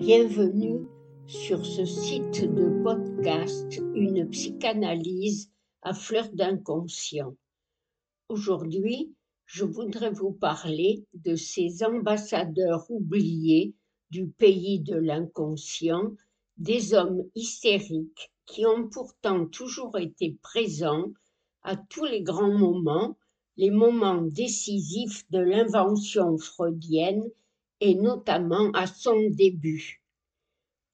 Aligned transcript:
Bienvenue 0.00 0.88
sur 1.26 1.66
ce 1.66 1.84
site 1.84 2.50
de 2.54 2.82
podcast 2.82 3.82
Une 3.94 4.30
psychanalyse 4.30 5.50
à 5.82 5.92
fleur 5.92 6.30
d'inconscient. 6.32 7.36
Aujourd'hui, 8.30 9.14
je 9.44 9.66
voudrais 9.66 10.10
vous 10.10 10.32
parler 10.32 11.04
de 11.12 11.36
ces 11.36 11.84
ambassadeurs 11.84 12.86
oubliés 12.90 13.74
du 14.08 14.26
pays 14.26 14.80
de 14.80 14.96
l'inconscient, 14.96 16.16
des 16.56 16.94
hommes 16.94 17.24
hystériques 17.34 18.32
qui 18.46 18.64
ont 18.64 18.88
pourtant 18.88 19.44
toujours 19.44 19.98
été 19.98 20.38
présents 20.40 21.12
à 21.62 21.76
tous 21.76 22.06
les 22.06 22.22
grands 22.22 22.56
moments, 22.56 23.18
les 23.58 23.70
moments 23.70 24.22
décisifs 24.22 25.30
de 25.30 25.40
l'invention 25.40 26.38
freudienne 26.38 27.22
et 27.80 27.94
notamment 27.94 28.70
à 28.72 28.86
son 28.86 29.30
début. 29.30 30.02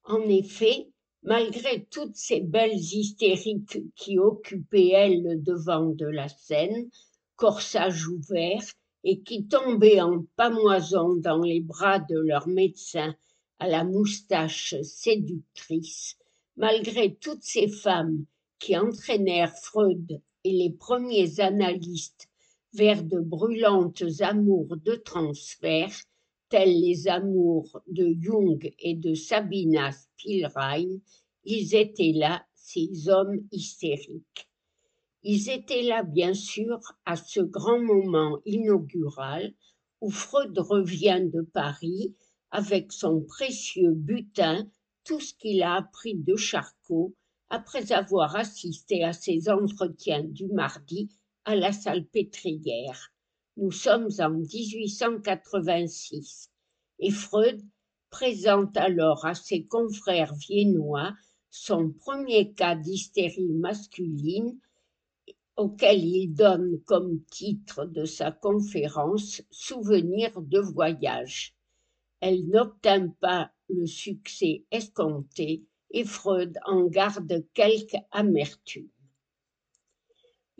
En 0.03 0.21
effet, 0.21 0.89
malgré 1.23 1.85
toutes 1.91 2.15
ces 2.15 2.39
belles 2.39 2.79
hystériques 2.79 3.79
qui 3.95 4.17
occupaient 4.17 4.89
elles 4.89 5.23
le 5.23 5.35
devant 5.35 5.87
de 5.87 6.05
la 6.05 6.29
scène, 6.29 6.89
corsage 7.35 8.07
ouvert, 8.07 8.63
et 9.03 9.21
qui 9.21 9.47
tombaient 9.47 10.01
en 10.01 10.25
pamoison 10.35 11.15
dans 11.15 11.39
les 11.39 11.61
bras 11.61 11.99
de 11.99 12.17
leur 12.17 12.47
médecin 12.47 13.15
à 13.59 13.67
la 13.67 13.83
moustache 13.83 14.75
séductrice, 14.81 16.17
malgré 16.55 17.15
toutes 17.15 17.43
ces 17.43 17.67
femmes 17.67 18.25
qui 18.59 18.77
entraînèrent 18.77 19.55
Freud 19.55 20.21
et 20.43 20.51
les 20.51 20.71
premiers 20.71 21.39
analystes 21.39 22.27
vers 22.73 23.03
de 23.03 23.19
brûlantes 23.19 24.03
amours 24.19 24.75
de 24.77 24.95
transfert, 24.95 25.95
tels 26.49 26.79
les 26.79 27.07
amours 27.07 27.81
de 27.87 28.15
Jung 28.19 28.73
et 28.79 28.95
de 28.95 29.13
Sabina 29.13 29.91
Spielrein, 29.91 30.99
ils 31.43 31.75
étaient 31.75 32.13
là, 32.13 32.45
ces 32.55 33.09
hommes 33.09 33.39
hystériques. 33.51 34.49
Ils 35.23 35.49
étaient 35.49 35.83
là, 35.83 36.03
bien 36.03 36.33
sûr, 36.33 36.79
à 37.05 37.15
ce 37.15 37.41
grand 37.41 37.79
moment 37.79 38.39
inaugural 38.45 39.53
où 40.01 40.09
Freud 40.09 40.57
revient 40.57 41.21
de 41.33 41.41
Paris 41.41 42.15
avec 42.51 42.91
son 42.91 43.21
précieux 43.21 43.91
butin, 43.91 44.69
tout 45.03 45.19
ce 45.19 45.33
qu'il 45.33 45.63
a 45.63 45.75
appris 45.75 46.15
de 46.15 46.35
Charcot 46.35 47.13
après 47.49 47.91
avoir 47.91 48.35
assisté 48.35 49.03
à 49.03 49.13
ses 49.13 49.49
entretiens 49.49 50.23
du 50.23 50.47
mardi 50.47 51.09
à 51.45 51.55
la 51.55 51.71
salle 51.71 52.05
pétrière. 52.05 53.11
Nous 53.59 53.71
sommes 53.71 54.09
en 54.19 54.29
1886 54.29 56.51
et 56.99 57.09
Freud 57.09 57.59
présente 58.11 58.77
alors 58.77 59.25
à 59.25 59.33
ses 59.33 59.65
confrères 59.65 60.35
viennois 60.35 61.15
son 61.49 61.89
premier 61.89 62.53
cas 62.53 62.75
d'hystérie 62.75 63.53
masculine 63.53 64.59
auquel 65.55 66.05
il 66.05 66.35
donne 66.35 66.79
comme 66.85 67.23
titre 67.31 67.85
de 67.85 68.05
sa 68.05 68.31
conférence 68.31 69.41
Souvenir 69.49 70.39
de 70.39 70.59
voyage. 70.59 71.55
Elle 72.19 72.47
n'obtint 72.49 73.07
pas 73.19 73.49
le 73.69 73.87
succès 73.87 74.65
escompté 74.69 75.65
et 75.89 76.05
Freud 76.05 76.59
en 76.67 76.85
garde 76.85 77.43
quelque 77.55 77.97
amertume. 78.11 78.91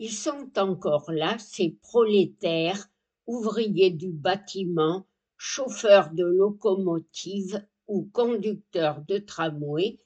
Ils 0.00 0.12
sont 0.12 0.48
encore 0.56 1.10
là, 1.10 1.36
ces 1.40 1.70
prolétaires, 1.82 2.88
ouvriers 3.26 3.90
du 3.90 4.12
bâtiment, 4.12 5.04
chauffeurs 5.36 6.10
de 6.12 6.22
locomotives 6.24 7.66
ou 7.88 8.04
conducteurs 8.12 9.02
de 9.08 9.18
tramway, 9.18 9.98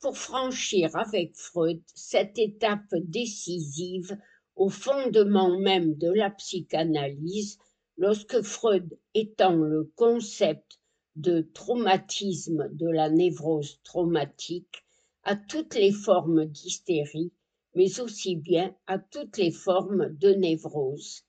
pour 0.00 0.18
franchir 0.18 0.96
avec 0.96 1.36
Freud 1.36 1.80
cette 1.94 2.38
étape 2.40 2.92
décisive 3.04 4.18
au 4.56 4.68
fondement 4.68 5.56
même 5.60 5.94
de 5.94 6.10
la 6.10 6.30
psychanalyse, 6.30 7.58
lorsque 7.98 8.42
Freud 8.42 8.98
étend 9.14 9.54
le 9.54 9.84
concept 9.94 10.80
de 11.14 11.42
traumatisme 11.54 12.68
de 12.72 12.88
la 12.88 13.10
névrose 13.10 13.80
traumatique 13.84 14.84
à 15.22 15.36
toutes 15.36 15.76
les 15.76 15.92
formes 15.92 16.46
d'hystérie 16.46 17.30
mais 17.76 18.00
aussi 18.00 18.36
bien 18.36 18.74
à 18.86 18.98
toutes 18.98 19.36
les 19.36 19.52
formes 19.52 20.08
de 20.16 20.30
névrose. 20.30 21.24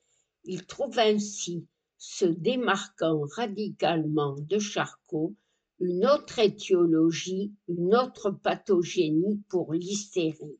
Il 0.46 0.66
trouve 0.66 0.98
ainsi, 0.98 1.68
se 1.98 2.24
démarquant 2.24 3.22
radicalement 3.36 4.36
de 4.40 4.58
Charcot, 4.58 5.36
une 5.82 6.06
autre 6.08 6.40
étiologie, 6.40 7.52
une 7.68 7.94
autre 7.94 8.32
pathogénie 8.32 9.42
pour 9.50 9.74
l'hystérie. 9.74 10.58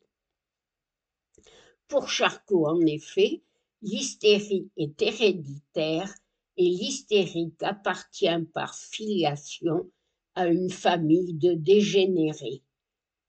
Pour 1.88 2.10
Charcot, 2.10 2.66
en 2.66 2.84
effet, 2.84 3.42
l'hystérie 3.80 4.68
est 4.76 5.00
héréditaire 5.00 6.12
et 6.58 6.68
l'hystérique 6.68 7.62
appartient 7.62 8.44
par 8.52 8.74
filiation 8.74 9.90
à 10.34 10.48
une 10.48 10.70
famille 10.70 11.32
de 11.32 11.54
dégénérés. 11.54 12.62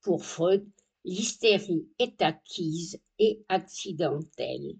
Pour 0.01 0.25
Freud, 0.25 0.67
l'hystérie 1.05 1.87
est 1.97 2.21
acquise 2.21 2.99
et 3.19 3.41
accidentelle. 3.47 4.75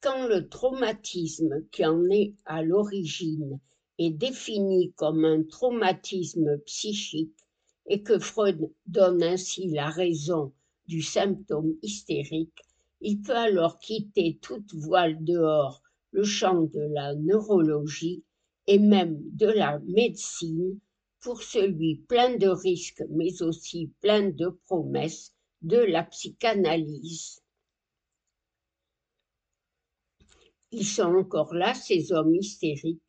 Quand 0.00 0.28
le 0.28 0.48
traumatisme 0.48 1.66
qui 1.72 1.84
en 1.84 2.08
est 2.10 2.34
à 2.44 2.62
l'origine 2.62 3.58
est 3.98 4.10
défini 4.10 4.92
comme 4.92 5.24
un 5.24 5.42
traumatisme 5.42 6.58
psychique 6.66 7.36
et 7.86 8.02
que 8.02 8.18
Freud 8.18 8.70
donne 8.86 9.22
ainsi 9.22 9.68
la 9.68 9.90
raison 9.90 10.52
du 10.86 11.02
symptôme 11.02 11.74
hystérique, 11.82 12.62
il 13.00 13.20
peut 13.22 13.36
alors 13.36 13.78
quitter 13.78 14.38
toute 14.40 14.72
voile 14.74 15.22
dehors 15.24 15.82
le 16.12 16.24
champ 16.24 16.62
de 16.62 16.80
la 16.94 17.14
neurologie 17.14 18.22
et 18.66 18.78
même 18.78 19.20
de 19.32 19.46
la 19.46 19.80
médecine 19.80 20.78
pour 21.26 21.42
celui 21.42 21.96
plein 22.06 22.36
de 22.36 22.46
risques 22.46 23.02
mais 23.10 23.42
aussi 23.42 23.90
plein 24.00 24.30
de 24.30 24.48
promesses 24.66 25.34
de 25.60 25.78
la 25.78 26.04
psychanalyse. 26.04 27.42
Ils 30.70 30.86
sont 30.86 31.16
encore 31.16 31.52
là, 31.52 31.74
ces 31.74 32.12
hommes 32.12 32.32
hystériques, 32.32 33.02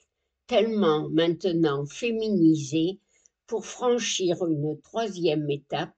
tellement 0.48 1.08
maintenant 1.10 1.86
féminisés 1.86 3.00
pour 3.46 3.68
franchir 3.68 4.44
une 4.48 4.82
troisième 4.82 5.48
étape 5.52 5.94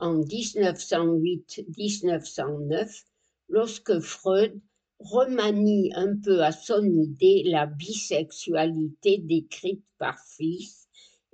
en 0.00 0.20
1908-1909, 0.20 3.04
lorsque 3.48 4.00
Freud 4.00 4.60
remanie 4.98 5.90
un 5.94 6.14
peu 6.14 6.44
à 6.44 6.52
son 6.52 6.84
idée 6.84 7.42
la 7.46 7.64
bisexualité 7.64 9.16
décrite 9.16 9.86
par 9.96 10.18
Fils 10.36 10.83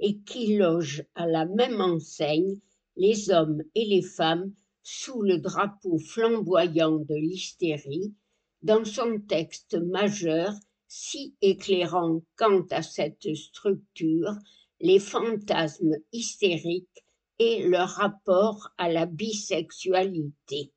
et 0.01 0.19
qui 0.21 0.57
loge 0.57 1.05
à 1.15 1.27
la 1.27 1.47
même 1.47 1.81
enseigne 1.81 2.59
les 2.97 3.31
hommes 3.31 3.63
et 3.75 3.85
les 3.85 4.03
femmes 4.03 4.53
sous 4.83 5.23
le 5.23 5.39
drapeau 5.39 5.99
flamboyant 5.99 6.99
de 6.99 7.15
l'hystérie, 7.15 8.15
dans 8.63 8.85
son 8.85 9.21
texte 9.21 9.75
majeur 9.75 10.53
si 10.89 11.37
éclairant 11.41 12.23
quant 12.37 12.67
à 12.71 12.83
cette 12.83 13.35
structure, 13.37 14.35
les 14.81 14.99
fantasmes 14.99 15.95
hystériques 16.13 17.05
et 17.39 17.69
leur 17.69 17.91
rapport 17.91 18.71
à 18.77 18.91
la 18.91 19.07
bisexualité. 19.07 20.73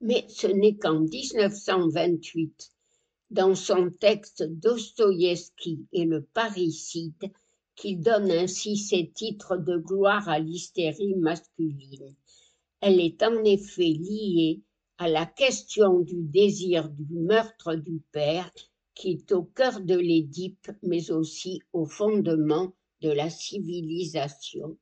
Mais 0.00 0.26
ce 0.28 0.46
n'est 0.46 0.76
qu'en 0.76 1.00
1928 1.00 2.70
dans 3.30 3.54
son 3.54 3.90
texte 3.90 4.42
Dostoïevski 4.42 5.86
et 5.92 6.04
le 6.04 6.22
parricide, 6.22 7.30
qu'il 7.76 8.00
donne 8.00 8.30
ainsi 8.30 8.76
ses 8.76 9.10
titres 9.10 9.56
de 9.56 9.76
gloire 9.76 10.28
à 10.28 10.38
l'hystérie 10.38 11.14
masculine. 11.14 12.16
Elle 12.80 13.00
est 13.00 13.22
en 13.22 13.44
effet 13.44 13.92
liée 13.92 14.62
à 14.98 15.08
la 15.08 15.26
question 15.26 16.00
du 16.00 16.22
désir 16.22 16.88
du 16.88 17.06
meurtre 17.14 17.76
du 17.76 18.00
père 18.10 18.50
qui 18.94 19.12
est 19.12 19.30
au 19.30 19.44
cœur 19.44 19.80
de 19.80 19.94
l'Édipe, 19.94 20.72
mais 20.82 21.12
aussi 21.12 21.62
au 21.72 21.86
fondement 21.86 22.74
de 23.00 23.10
la 23.10 23.30
civilisation. 23.30 24.76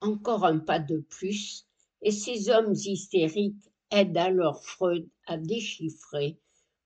Encore 0.00 0.44
un 0.44 0.58
pas 0.58 0.80
de 0.80 0.98
plus, 0.98 1.68
et 2.00 2.10
ces 2.10 2.50
hommes 2.50 2.74
hystériques 2.74 3.70
aident 3.92 4.16
alors 4.16 4.64
Freud 4.64 5.08
à 5.26 5.36
déchiffrer 5.36 6.40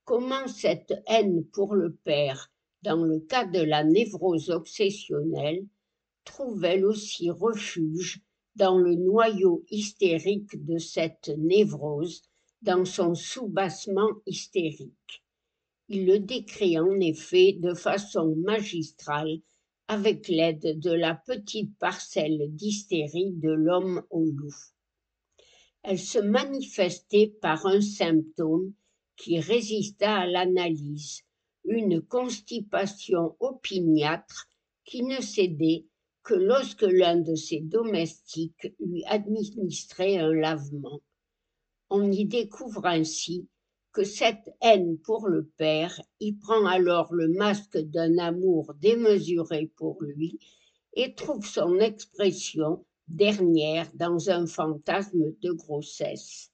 comment 0.07 0.47
cette 0.47 0.95
haine 1.09 1.45
pour 1.53 1.75
le 1.75 1.93
père, 1.93 2.51
dans 2.83 3.05
le 3.05 3.19
cas 3.19 3.45
de 3.45 3.61
la 3.61 3.83
névrose 3.83 4.51
obsessionnelle, 4.51 5.67
trouve 6.25 6.65
elle 6.65 6.87
aussi 6.87 7.29
refuge 7.29 8.23
dans 8.55 8.79
le 8.79 8.95
noyau 8.95 9.65
hystérique 9.69 10.65
de 10.65 10.79
cette 10.79 11.31
névrose, 11.37 12.23
dans 12.63 12.85
son 12.85 13.17
soubassement 13.17 14.09
hystérique? 14.27 15.25
Il 15.89 16.07
le 16.07 16.21
décrit 16.21 16.79
en 16.79 17.01
effet 17.01 17.55
de 17.59 17.75
façon 17.75 18.37
magistrale 18.37 19.41
avec 19.89 20.29
l'aide 20.29 20.79
de 20.79 20.93
la 20.93 21.15
petite 21.15 21.77
parcelle 21.79 22.47
d'hystérie 22.51 23.33
de 23.33 23.51
l'homme 23.51 24.05
au 24.11 24.25
loup. 24.25 24.55
Elle 25.83 25.99
se 25.99 26.19
manifestait 26.21 27.35
par 27.41 27.67
un 27.67 27.81
symptôme 27.81 28.73
qui 29.17 29.41
résista 29.41 30.17
à 30.17 30.27
l'analyse, 30.27 31.23
une 31.65 32.01
constipation 32.01 33.37
opiniâtre 33.41 34.49
qui 34.85 35.03
ne 35.03 35.21
cédait 35.21 35.87
que 36.23 36.35
lorsque 36.35 36.83
l'un 36.83 37.17
de 37.17 37.35
ses 37.35 37.61
domestiques 37.61 38.75
lui 38.81 39.05
administrait 39.05 40.19
un 40.19 40.33
lavement. 40.33 41.01
On 41.89 42.11
y 42.11 42.25
découvre 42.25 42.85
ainsi 42.87 43.49
que 43.93 44.05
cette 44.05 44.51
haine 44.61 44.99
pour 44.99 45.29
le 45.29 45.47
père 45.57 46.03
y 46.21 46.33
prend 46.33 46.67
alors 46.67 47.15
le 47.15 47.29
masque 47.29 47.79
d'un 47.79 48.19
amour 48.19 48.75
démesuré 48.81 49.73
pour 49.77 50.03
lui 50.03 50.39
et 50.95 51.15
trouve 51.15 51.47
son 51.47 51.79
expression 51.79 52.85
dernière 53.09 53.89
dans 53.95 54.31
un 54.31 54.47
fantasme 54.47 55.33
de 55.41 55.53
grossesse. 55.53 56.51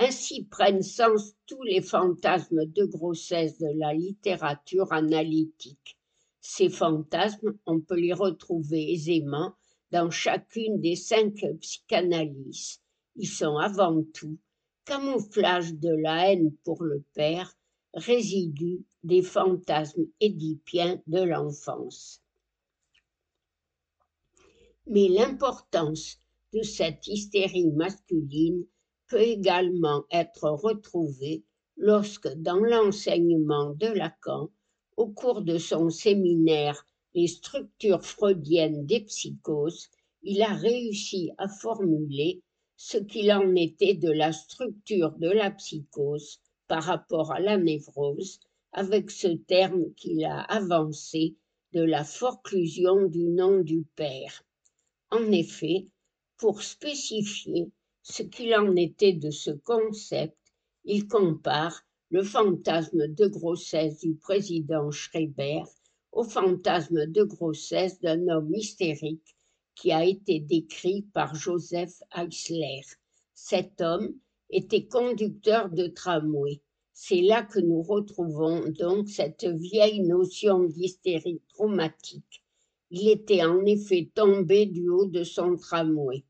Ainsi 0.00 0.44
prennent 0.44 0.82
sens 0.82 1.34
tous 1.46 1.62
les 1.64 1.82
fantasmes 1.82 2.66
de 2.66 2.84
grossesse 2.84 3.58
de 3.58 3.66
la 3.78 3.92
littérature 3.92 4.92
analytique. 4.92 5.98
Ces 6.40 6.68
fantasmes, 6.68 7.58
on 7.66 7.80
peut 7.80 7.98
les 7.98 8.12
retrouver 8.12 8.92
aisément 8.92 9.54
dans 9.90 10.08
chacune 10.08 10.80
des 10.80 10.94
cinq 10.94 11.44
psychanalyses. 11.60 12.80
Ils 13.16 13.26
sont 13.26 13.56
avant 13.56 14.04
tout 14.14 14.38
camouflage 14.84 15.74
de 15.74 15.90
la 15.90 16.30
haine 16.30 16.54
pour 16.62 16.84
le 16.84 17.02
père, 17.14 17.52
résidu 17.92 18.84
des 19.02 19.22
fantasmes 19.22 20.06
édipiens 20.20 21.02
de 21.08 21.22
l'enfance. 21.22 22.22
Mais 24.86 25.08
l'importance 25.08 26.20
de 26.54 26.62
cette 26.62 27.06
hystérie 27.08 27.72
masculine 27.72 28.64
peut 29.08 29.20
également 29.22 30.04
être 30.10 30.48
retrouvée 30.50 31.44
lorsque, 31.76 32.28
dans 32.34 32.58
l'enseignement 32.58 33.74
de 33.74 33.86
Lacan, 33.86 34.50
au 34.96 35.08
cours 35.08 35.42
de 35.42 35.58
son 35.58 35.90
séminaire 35.90 36.84
Les 37.14 37.26
structures 37.26 38.04
freudiennes 38.04 38.84
des 38.84 39.00
psychoses, 39.00 39.88
il 40.22 40.42
a 40.42 40.52
réussi 40.52 41.30
à 41.38 41.48
formuler 41.48 42.42
ce 42.76 42.98
qu'il 42.98 43.32
en 43.32 43.54
était 43.54 43.94
de 43.94 44.10
la 44.10 44.32
structure 44.32 45.12
de 45.12 45.30
la 45.30 45.50
psychose 45.50 46.40
par 46.66 46.82
rapport 46.82 47.32
à 47.32 47.40
la 47.40 47.56
névrose, 47.56 48.40
avec 48.72 49.10
ce 49.10 49.28
terme 49.28 49.94
qu'il 49.94 50.24
a 50.24 50.40
avancé 50.42 51.36
de 51.72 51.82
la 51.82 52.04
forclusion 52.04 53.06
du 53.06 53.24
nom 53.24 53.60
du 53.60 53.84
père. 53.96 54.44
En 55.10 55.32
effet, 55.32 55.86
pour 56.36 56.62
spécifier 56.62 57.70
ce 58.10 58.22
qu'il 58.22 58.54
en 58.54 58.74
était 58.74 59.12
de 59.12 59.30
ce 59.30 59.50
concept, 59.50 60.36
il 60.84 61.06
compare 61.08 61.84
le 62.10 62.22
fantasme 62.22 63.06
de 63.06 63.26
grossesse 63.26 63.98
du 64.00 64.14
président 64.14 64.90
Schreiber 64.90 65.62
au 66.12 66.24
fantasme 66.24 67.06
de 67.06 67.22
grossesse 67.22 68.00
d'un 68.00 68.26
homme 68.28 68.54
hystérique 68.54 69.36
qui 69.74 69.92
a 69.92 70.06
été 70.06 70.40
décrit 70.40 71.02
par 71.12 71.34
Joseph 71.34 72.02
Eisler. 72.16 72.80
Cet 73.34 73.80
homme 73.82 74.14
était 74.48 74.86
conducteur 74.86 75.68
de 75.68 75.86
tramway. 75.86 76.62
C'est 76.94 77.20
là 77.20 77.42
que 77.42 77.60
nous 77.60 77.82
retrouvons 77.82 78.70
donc 78.70 79.10
cette 79.10 79.44
vieille 79.44 80.00
notion 80.00 80.64
d'hystérie 80.64 81.42
traumatique. 81.50 82.42
Il 82.90 83.08
était 83.10 83.44
en 83.44 83.64
effet 83.66 84.10
tombé 84.14 84.64
du 84.64 84.88
haut 84.88 85.06
de 85.06 85.24
son 85.24 85.56
tramway. 85.56 86.24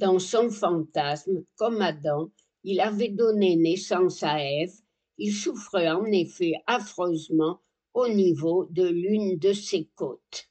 Dans 0.00 0.18
son 0.18 0.48
fantasme, 0.48 1.44
comme 1.56 1.82
Adam, 1.82 2.30
il 2.64 2.80
avait 2.80 3.10
donné 3.10 3.56
naissance 3.56 4.22
à 4.22 4.42
Ève. 4.42 4.72
Il 5.18 5.30
souffrait 5.30 5.90
en 5.90 6.06
effet 6.06 6.54
affreusement 6.66 7.60
au 7.92 8.08
niveau 8.08 8.64
de 8.70 8.88
l'une 8.88 9.38
de 9.38 9.52
ses 9.52 9.90
côtes. 9.94 10.48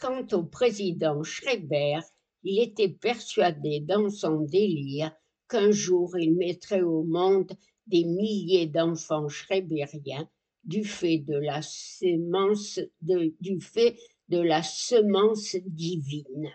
Quant 0.00 0.24
au 0.30 0.44
président 0.44 1.24
Schreiber, 1.24 1.98
il 2.44 2.62
était 2.62 2.90
persuadé 2.90 3.80
dans 3.80 4.08
son 4.08 4.42
délire 4.42 5.10
qu'un 5.48 5.72
jour 5.72 6.16
il 6.16 6.36
mettrait 6.36 6.82
au 6.82 7.02
monde 7.02 7.50
des 7.88 8.04
milliers 8.04 8.68
d'enfants 8.68 9.28
schreiberiens 9.28 10.30
du 10.62 10.84
fait 10.84 11.18
de 11.18 11.34
la 11.34 11.60
semence 11.60 12.78
du 13.02 13.60
fait 13.60 13.96
de 14.28 14.38
la 14.38 14.62
semence 14.62 15.56
divine. 15.66 16.52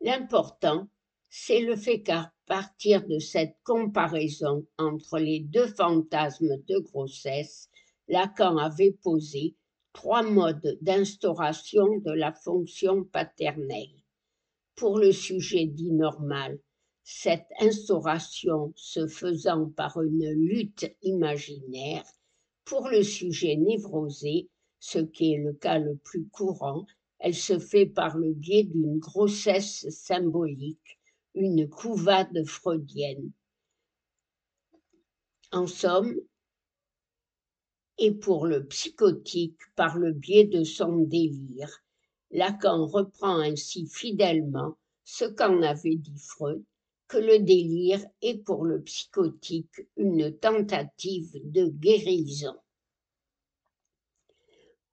L'important, 0.00 0.88
c'est 1.34 1.60
le 1.60 1.76
fait 1.76 2.02
qu'à 2.02 2.30
partir 2.44 3.06
de 3.06 3.18
cette 3.18 3.56
comparaison 3.64 4.66
entre 4.76 5.18
les 5.18 5.40
deux 5.40 5.66
fantasmes 5.66 6.58
de 6.68 6.78
grossesse, 6.78 7.70
Lacan 8.06 8.58
avait 8.58 8.98
posé 9.02 9.56
trois 9.94 10.22
modes 10.22 10.76
d'instauration 10.82 11.86
de 12.00 12.12
la 12.12 12.34
fonction 12.34 13.04
paternelle. 13.04 14.04
Pour 14.74 14.98
le 14.98 15.10
sujet 15.10 15.64
dit 15.64 15.92
normal, 15.92 16.58
cette 17.02 17.48
instauration 17.60 18.74
se 18.76 19.06
faisant 19.06 19.70
par 19.70 20.02
une 20.02 20.30
lutte 20.34 20.84
imaginaire, 21.00 22.04
pour 22.66 22.88
le 22.88 23.02
sujet 23.02 23.56
névrosé, 23.56 24.50
ce 24.80 24.98
qui 24.98 25.32
est 25.32 25.38
le 25.38 25.54
cas 25.54 25.78
le 25.78 25.96
plus 25.96 26.28
courant, 26.28 26.84
elle 27.18 27.34
se 27.34 27.58
fait 27.58 27.86
par 27.86 28.18
le 28.18 28.34
biais 28.34 28.64
d'une 28.64 28.98
grossesse 28.98 29.88
symbolique, 29.88 30.98
une 31.34 31.68
couvade 31.68 32.44
freudienne. 32.44 33.32
En 35.50 35.66
somme, 35.66 36.14
et 37.98 38.12
pour 38.12 38.46
le 38.46 38.66
psychotique 38.66 39.60
par 39.76 39.98
le 39.98 40.12
biais 40.12 40.46
de 40.46 40.64
son 40.64 40.98
délire. 40.98 41.82
Lacan 42.30 42.86
reprend 42.86 43.38
ainsi 43.38 43.86
fidèlement 43.86 44.76
ce 45.04 45.24
qu'en 45.24 45.62
avait 45.62 45.96
dit 45.96 46.18
Freud, 46.18 46.64
que 47.06 47.18
le 47.18 47.38
délire 47.38 48.04
est 48.22 48.38
pour 48.38 48.64
le 48.64 48.82
psychotique 48.82 49.86
une 49.96 50.36
tentative 50.38 51.30
de 51.44 51.66
guérison. 51.68 52.56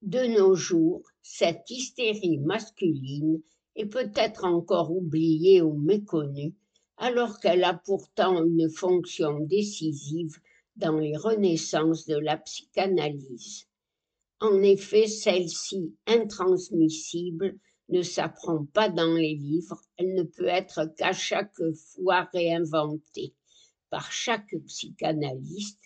De 0.02 0.28
nos 0.38 0.54
jours, 0.54 1.02
cette 1.22 1.70
hystérie 1.70 2.38
masculine 2.38 3.42
est 3.76 3.86
peut-être 3.86 4.46
encore 4.46 4.92
oubliée 4.92 5.62
ou 5.62 5.74
méconnue, 5.74 6.56
alors 6.98 7.40
qu'elle 7.40 7.64
a 7.64 7.74
pourtant 7.74 8.44
une 8.44 8.70
fonction 8.70 9.40
décisive 9.40 10.38
dans 10.76 10.98
les 10.98 11.16
renaissances 11.16 12.06
de 12.06 12.18
la 12.18 12.38
psychanalyse. 12.38 13.68
En 14.42 14.62
effet, 14.62 15.08
celle-ci, 15.08 15.96
intransmissible, 16.08 17.58
ne 17.90 18.02
s'apprend 18.02 18.66
pas 18.66 18.90
dans 18.90 19.14
les 19.14 19.36
livres, 19.36 19.82
elle 19.98 20.14
ne 20.14 20.24
peut 20.24 20.48
être 20.48 20.94
qu'à 20.98 21.12
chaque 21.12 21.60
fois 21.74 22.30
réinventée 22.34 23.34
par 23.90 24.12
chaque 24.12 24.56
psychanalyste, 24.68 25.82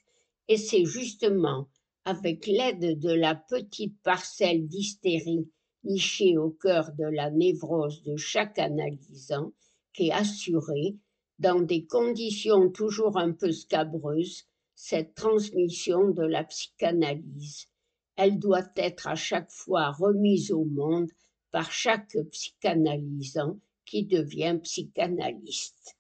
et 0.48 0.58
c'est 0.58 0.86
justement 0.86 1.70
avec 2.06 2.46
l'aide 2.48 3.00
de 3.00 3.12
la 3.12 3.36
petite 3.36 3.98
parcelle 4.04 4.68
d'hystérie 4.68 5.48
nichée 5.84 6.38
au 6.38 6.52
cœur 6.52 6.92
de 6.94 7.06
la 7.06 7.30
névrose 7.30 8.04
de 8.04 8.16
chaque 8.16 8.60
analysant 8.60 9.52
qu'est 9.94 10.12
assurée, 10.12 10.96
dans 11.40 11.62
des 11.62 11.86
conditions 11.86 12.70
toujours 12.70 13.18
un 13.18 13.32
peu 13.32 13.52
scabreuses, 13.52 14.46
cette 14.76 15.16
transmission 15.16 16.10
de 16.10 16.24
la 16.24 16.44
psychanalyse. 16.44 17.68
Elle 18.16 18.40
doit 18.40 18.70
être 18.76 19.08
à 19.08 19.16
chaque 19.16 19.52
fois 19.52 19.92
remise 19.92 20.52
au 20.52 20.66
monde 20.66 21.10
par 21.52 21.72
chaque 21.72 22.18
psychanalysant 22.32 23.60
qui 23.86 24.06
devient 24.06 24.60
psychanalyste. 24.64 25.96